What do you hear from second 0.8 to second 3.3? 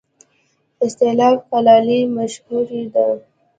استالف کلالي مشهوره ده؟